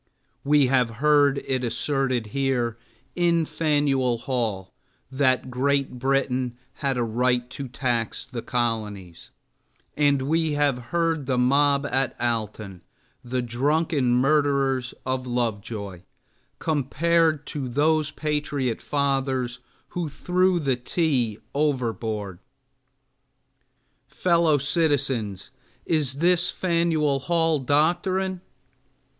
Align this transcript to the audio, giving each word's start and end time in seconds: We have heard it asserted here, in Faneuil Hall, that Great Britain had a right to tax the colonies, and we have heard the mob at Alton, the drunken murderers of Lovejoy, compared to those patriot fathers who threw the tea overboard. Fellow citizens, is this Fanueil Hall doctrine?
We 0.43 0.65
have 0.65 0.89
heard 0.97 1.43
it 1.45 1.63
asserted 1.63 2.27
here, 2.33 2.75
in 3.15 3.45
Faneuil 3.45 4.17
Hall, 4.17 4.73
that 5.11 5.51
Great 5.51 5.99
Britain 5.99 6.57
had 6.77 6.97
a 6.97 7.03
right 7.03 7.47
to 7.51 7.67
tax 7.67 8.25
the 8.25 8.41
colonies, 8.41 9.29
and 9.95 10.23
we 10.23 10.53
have 10.53 10.85
heard 10.89 11.27
the 11.27 11.37
mob 11.37 11.85
at 11.85 12.19
Alton, 12.19 12.81
the 13.23 13.43
drunken 13.43 14.15
murderers 14.15 14.95
of 15.05 15.27
Lovejoy, 15.27 16.01
compared 16.57 17.45
to 17.45 17.69
those 17.69 18.09
patriot 18.09 18.81
fathers 18.81 19.59
who 19.89 20.09
threw 20.09 20.59
the 20.59 20.77
tea 20.77 21.37
overboard. 21.53 22.39
Fellow 24.07 24.57
citizens, 24.57 25.51
is 25.85 26.15
this 26.15 26.49
Fanueil 26.49 27.19
Hall 27.19 27.59
doctrine? 27.59 28.41